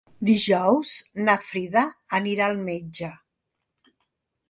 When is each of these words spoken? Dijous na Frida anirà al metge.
Dijous 0.27 0.93
na 1.27 1.35
Frida 1.51 1.85
anirà 2.21 2.49
al 2.49 2.59
metge. 2.73 3.15